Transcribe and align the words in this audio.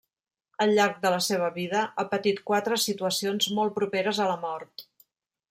Al 0.63 0.71
llarg 0.77 0.95
de 1.03 1.11
la 1.15 1.19
seva 1.25 1.49
vida 1.57 1.83
ha 1.83 2.07
patit 2.15 2.41
quatre 2.49 2.81
situacions 2.85 3.51
molt 3.61 3.77
properes 3.79 4.25
a 4.25 4.29
la 4.33 4.41
mort. 4.49 4.89